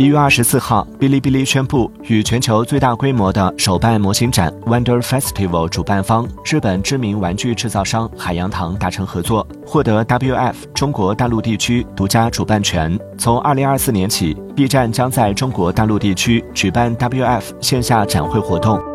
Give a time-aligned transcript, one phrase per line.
[0.00, 12.98] 一月二十四号哔哩哔哩宣布与全球最大规模的手办模型展 wonder festival 主办方日本知名玩具制造商海洋堂达成合作获得 wf 中国大陆地区独家主办权。
[13.18, 18.89] 从二零二四年起 b 站将在中国大陆地区举办 wf 线下展会活动。